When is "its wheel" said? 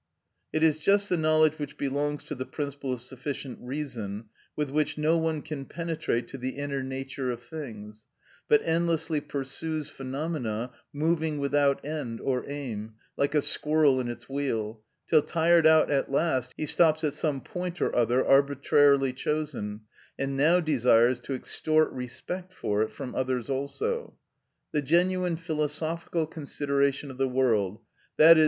14.09-14.81